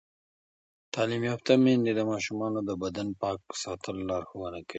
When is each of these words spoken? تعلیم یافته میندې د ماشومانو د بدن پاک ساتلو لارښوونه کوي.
تعلیم 0.93 1.23
یافته 1.29 1.51
میندې 1.63 1.91
د 1.95 2.01
ماشومانو 2.11 2.59
د 2.69 2.71
بدن 2.83 3.07
پاک 3.21 3.39
ساتلو 3.63 4.01
لارښوونه 4.11 4.59
کوي. 4.65 4.69